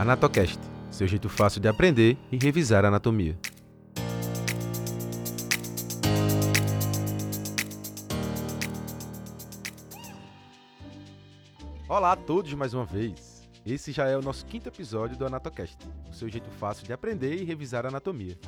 [0.00, 0.58] Anatocast,
[0.90, 3.38] seu jeito fácil de aprender e revisar anatomia.
[11.86, 13.46] Olá a todos mais uma vez.
[13.66, 15.76] Esse já é o nosso quinto episódio do Anatocast,
[16.08, 18.38] o seu jeito fácil de aprender e revisar anatomia.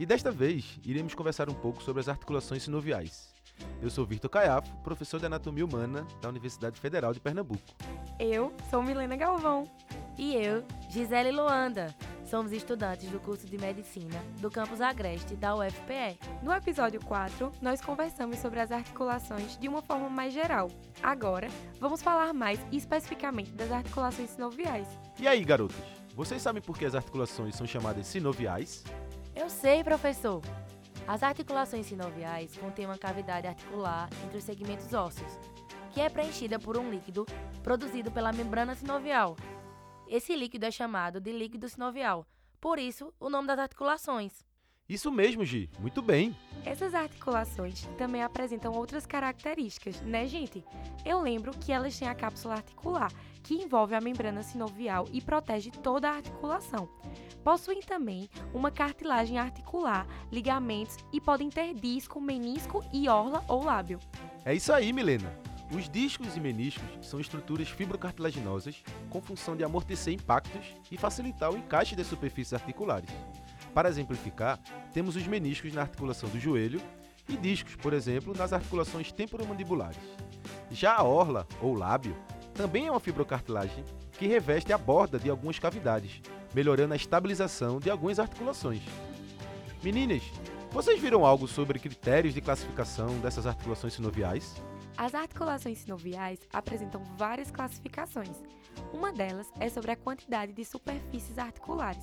[0.00, 3.36] E desta vez, iremos conversar um pouco sobre as articulações sinoviais.
[3.82, 7.62] Eu sou Victor Caiafo, professor de Anatomia Humana da Universidade Federal de Pernambuco.
[8.18, 9.70] Eu sou Milena Galvão.
[10.18, 11.94] E eu, Gisele Luanda.
[12.24, 16.18] Somos estudantes do curso de Medicina do campus Agreste da UFPE.
[16.42, 20.70] No episódio 4, nós conversamos sobre as articulações de uma forma mais geral.
[21.02, 21.48] Agora,
[21.78, 24.88] vamos falar mais especificamente das articulações sinoviais.
[25.20, 25.76] E aí, garotos?
[26.14, 28.82] Vocês sabem por que as articulações são chamadas sinoviais?
[29.34, 30.40] Eu sei, professor.
[31.06, 35.38] As articulações sinoviais contêm uma cavidade articular entre os segmentos ósseos,
[35.92, 37.26] que é preenchida por um líquido
[37.62, 39.36] produzido pela membrana sinovial.
[40.08, 42.26] Esse líquido é chamado de líquido sinovial,
[42.60, 44.44] por isso o nome das articulações.
[44.88, 45.68] Isso mesmo, Gi.
[45.80, 46.36] Muito bem.
[46.64, 50.64] Essas articulações também apresentam outras características, né, gente?
[51.04, 53.12] Eu lembro que elas têm a cápsula articular,
[53.42, 56.88] que envolve a membrana sinovial e protege toda a articulação.
[57.42, 63.98] Possuem também uma cartilagem articular, ligamentos e podem ter disco, menisco e orla ou lábio.
[64.44, 65.32] É isso aí, Milena.
[65.74, 71.56] Os discos e meniscos são estruturas fibrocartilaginosas com função de amortecer impactos e facilitar o
[71.56, 73.10] encaixe das superfícies articulares.
[73.74, 74.60] Para exemplificar,
[74.92, 76.80] temos os meniscos na articulação do joelho
[77.28, 79.98] e discos, por exemplo, nas articulações temporomandibulares.
[80.70, 82.16] Já a orla, ou lábio,
[82.54, 86.22] também é uma fibrocartilagem que reveste a borda de algumas cavidades,
[86.54, 88.82] melhorando a estabilização de algumas articulações.
[89.82, 90.22] Meninas,
[90.70, 94.62] vocês viram algo sobre critérios de classificação dessas articulações sinoviais?
[94.96, 98.42] As articulações sinoviais apresentam várias classificações.
[98.94, 102.02] Uma delas é sobre a quantidade de superfícies articulares.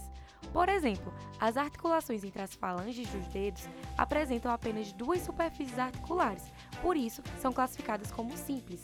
[0.52, 3.68] Por exemplo, as articulações entre as falanges dos dedos
[3.98, 6.44] apresentam apenas duas superfícies articulares,
[6.82, 8.82] por isso são classificadas como simples.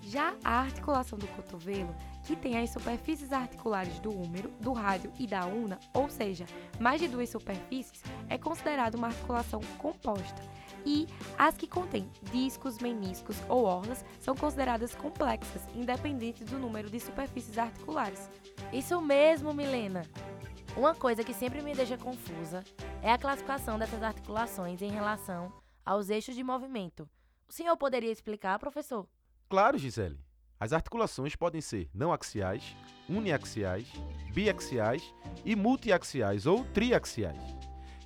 [0.00, 1.94] Já a articulação do cotovelo,
[2.24, 6.46] que tem as superfícies articulares do húmero, do rádio e da una, ou seja,
[6.80, 10.42] mais de duas superfícies, é considerada uma articulação composta
[10.84, 11.06] e
[11.38, 17.58] as que contêm discos, meniscos ou orlas são consideradas complexas, independente do número de superfícies
[17.58, 18.28] articulares.
[18.72, 20.02] Isso mesmo, Milena!
[20.76, 22.64] Uma coisa que sempre me deixa confusa
[23.02, 25.52] é a classificação dessas articulações em relação
[25.84, 27.08] aos eixos de movimento.
[27.48, 29.08] O senhor poderia explicar, professor?
[29.48, 30.20] Claro, Gisele.
[30.60, 32.76] As articulações podem ser não axiais,
[33.08, 33.88] uniaxiais,
[34.32, 35.02] biaxiais
[35.44, 37.40] e multiaxiais ou triaxiais.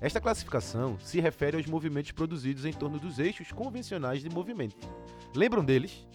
[0.01, 4.77] Esta classificação se refere aos movimentos produzidos em torno dos eixos convencionais de movimento.
[5.35, 6.07] Lembram deles?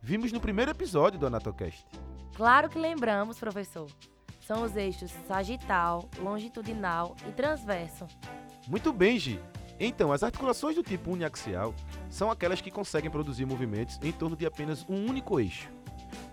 [0.00, 1.84] Vimos no primeiro episódio do Anatocast.
[2.34, 3.90] Claro que lembramos, professor.
[4.40, 8.06] São os eixos sagital, longitudinal e transverso.
[8.68, 9.40] Muito bem, Gi.
[9.78, 11.74] Então, as articulações do tipo uniaxial
[12.08, 15.68] são aquelas que conseguem produzir movimentos em torno de apenas um único eixo.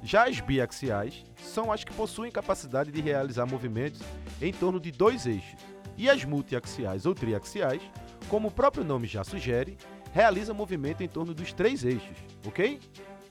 [0.01, 4.01] Já as biaxiais são as que possuem capacidade de realizar movimentos
[4.41, 5.72] em torno de dois eixos.
[5.97, 7.81] E as multiaxiais ou triaxiais,
[8.27, 9.77] como o próprio nome já sugere,
[10.11, 12.79] realizam movimento em torno dos três eixos, ok?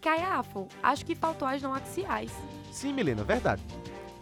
[0.01, 2.33] Caiafo, acho que faltou as não axiais.
[2.71, 3.63] Sim, Milena, verdade.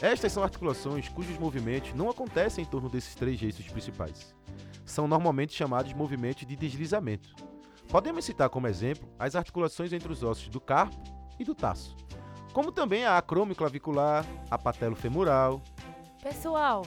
[0.01, 4.35] Estas são articulações cujos movimentos não acontecem em torno desses três eixos principais.
[4.85, 7.35] São normalmente chamados movimentos de deslizamento.
[7.89, 10.97] Podemos citar como exemplo as articulações entre os ossos do carpo
[11.39, 11.97] e do taço,
[12.53, 15.63] como também a acromioclavicular, a patelofemoral.
[16.23, 16.83] Pessoal,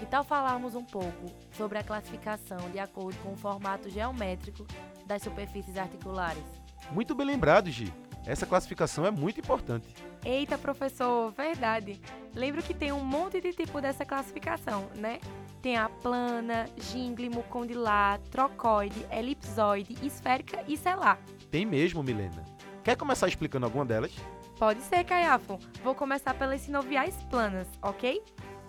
[0.00, 4.66] que tal falarmos um pouco sobre a classificação de acordo com o formato geométrico
[5.04, 6.42] das superfícies articulares?
[6.90, 7.92] Muito bem lembrado, Gi.
[8.24, 9.94] Essa classificação é muito importante.
[10.24, 12.00] Eita, professor, verdade.
[12.34, 15.20] Lembro que tem um monte de tipo dessa classificação, né?
[15.60, 21.18] Tem a plana, gínglimo, condilar, trocoide, elipsoide, esférica e selar.
[21.50, 22.42] Tem mesmo, Milena.
[22.82, 24.12] Quer começar explicando alguma delas?
[24.58, 25.58] Pode ser, Caiafo.
[25.82, 28.22] Vou começar pelas sinoviais planas, ok?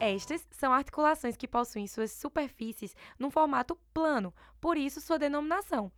[0.04, 5.92] Estas são articulações que possuem suas superfícies num formato plano, por isso sua denominação.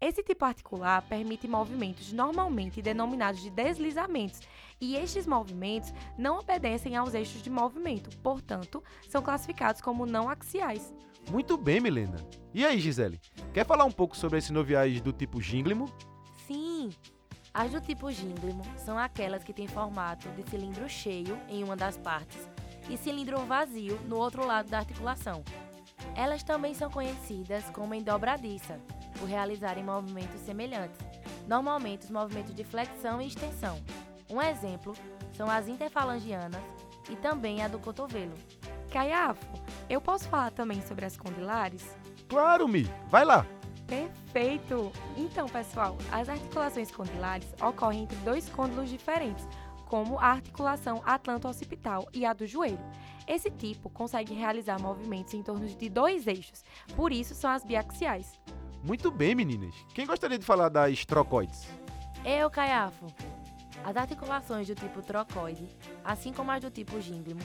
[0.00, 4.40] Esse tipo articular permite movimentos normalmente denominados de deslizamentos,
[4.80, 10.90] e estes movimentos não obedecem aos eixos de movimento, portanto, são classificados como não axiais.
[11.30, 12.16] Muito bem, Milena.
[12.54, 13.20] E aí, Gisele?
[13.52, 15.84] Quer falar um pouco sobre as sinoviais do tipo gínglimo?
[16.46, 16.88] Sim!
[17.52, 21.98] As do tipo gínglimo são aquelas que têm formato de cilindro cheio em uma das
[21.98, 22.48] partes
[22.90, 25.42] e cilindro vazio no outro lado da articulação.
[26.14, 28.80] Elas também são conhecidas como enddobradiça,
[29.18, 30.98] por realizarem movimentos semelhantes,
[31.46, 33.80] normalmente os movimentos de flexão e extensão.
[34.28, 34.94] Um exemplo
[35.32, 36.62] são as interfalangianas
[37.08, 38.34] e também a do cotovelo.
[38.90, 39.46] Caiafo,
[39.88, 41.96] eu posso falar também sobre as condylares?
[42.28, 43.46] Claro, Mi, vai lá!
[43.86, 44.92] Perfeito!
[45.16, 49.46] Então, pessoal, as articulações condylares ocorrem entre dois côndilos diferentes,
[49.90, 52.78] como a articulação atlanto-occipital e a do joelho.
[53.26, 56.64] Esse tipo consegue realizar movimentos em torno de dois eixos,
[56.94, 58.38] por isso são as biaxiais.
[58.84, 59.74] Muito bem, meninas.
[59.92, 61.68] Quem gostaria de falar das trocoides?
[62.24, 63.08] Eu, Caiafo.
[63.82, 65.66] As articulações do tipo trocoide,
[66.04, 67.40] assim como as do tipo gínglimo,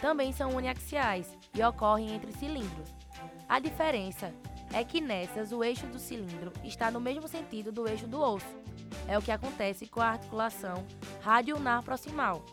[0.00, 2.92] também são uniaxiais e ocorrem entre cilindros.
[3.48, 4.34] A diferença
[4.74, 8.58] é que nessas o eixo do cilindro está no mesmo sentido do eixo do osso.
[9.06, 10.84] É o que acontece com a articulação
[11.22, 12.44] radioulnar proximal.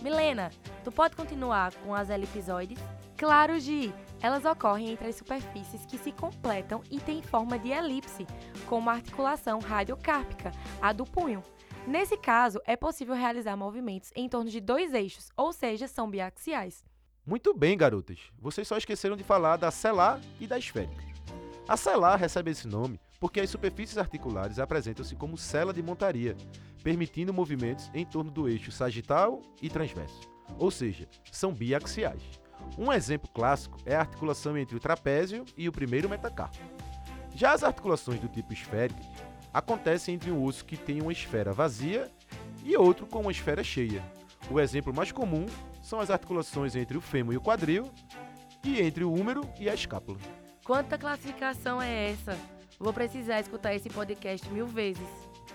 [0.00, 0.50] Milena,
[0.84, 2.78] tu pode continuar com as elipsoides?
[3.16, 3.92] Claro, Gi!
[4.20, 8.26] Elas ocorrem entre as superfícies que se completam e têm forma de elipse,
[8.66, 11.42] como a articulação radiocárpica, a do punho.
[11.86, 16.84] Nesse caso, é possível realizar movimentos em torno de dois eixos, ou seja, são biaxiais.
[17.26, 18.18] Muito bem, garotas.
[18.38, 21.13] Vocês só esqueceram de falar da celar e da esférica.
[21.66, 26.36] A celar recebe esse nome porque as superfícies articulares apresentam-se como cela de montaria,
[26.82, 30.20] permitindo movimentos em torno do eixo sagital e transverso,
[30.58, 32.22] ou seja, são biaxiais.
[32.76, 36.58] Um exemplo clássico é a articulação entre o trapézio e o primeiro metacarpo.
[37.34, 39.00] Já as articulações do tipo esférico
[39.52, 42.10] acontecem entre um osso que tem uma esfera vazia
[42.62, 44.02] e outro com uma esfera cheia.
[44.50, 45.46] O exemplo mais comum
[45.82, 47.90] são as articulações entre o fêmur e o quadril
[48.62, 50.18] e entre o húmero e a escápula.
[50.64, 52.38] Quanta classificação é essa?
[52.78, 55.06] Vou precisar escutar esse podcast mil vezes.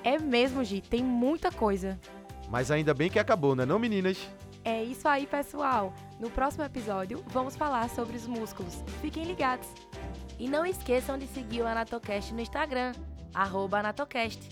[0.04, 2.00] É mesmo, Gi, tem muita coisa.
[2.48, 4.30] Mas ainda bem que acabou, não é não, meninas?
[4.64, 5.96] É isso aí, pessoal.
[6.20, 8.84] No próximo episódio, vamos falar sobre os músculos.
[9.02, 9.68] Fiquem ligados.
[10.38, 12.92] E não esqueçam de seguir o Anatocast no Instagram,
[13.34, 14.48] arroba Anatocast.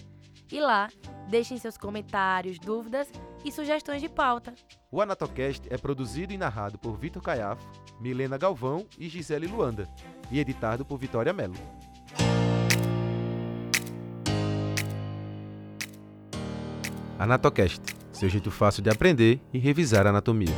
[0.52, 0.90] E lá,
[1.30, 3.08] deixem seus comentários, dúvidas
[3.46, 4.56] e sugestões de pauta.
[4.92, 7.70] O Anatocast é produzido e narrado por Vitor Caiafo,
[8.00, 9.88] Milena Galvão e Gisele Luanda,
[10.32, 11.56] e editado por Vitória Mello.
[17.20, 17.82] Anatocast,
[18.12, 20.54] seu jeito fácil de aprender e revisar anatomia.